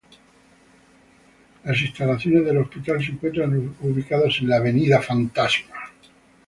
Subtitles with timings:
[1.63, 4.65] Las instalaciones del hospital se encuentran ubicadas en Av.